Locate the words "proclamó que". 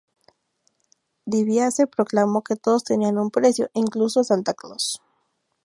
1.85-2.55